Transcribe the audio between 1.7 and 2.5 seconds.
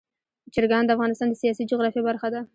جغرافیه برخه ده.